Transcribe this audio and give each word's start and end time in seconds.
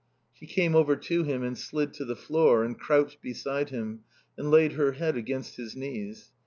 She 0.33 0.47
came 0.47 0.73
over 0.75 0.95
to 0.95 1.21
him 1.21 1.43
and 1.43 1.55
slid 1.55 1.93
to 1.93 2.05
the 2.05 2.15
floor 2.15 2.63
and 2.63 2.75
crouched 2.75 3.21
beside 3.21 3.69
him 3.69 3.99
and 4.35 4.49
laid 4.49 4.73
her 4.73 4.93
head 4.93 5.15
against 5.15 5.57
his 5.57 5.75
knees. 5.75 6.31